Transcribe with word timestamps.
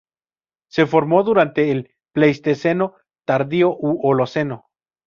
Se 0.71 0.87
formó 0.87 1.21
durante 1.21 1.69
el 1.71 1.91
Pleistoceno 2.11 2.95
tardío 3.23 3.77
u 3.79 3.99
Holoceno. 4.01 4.65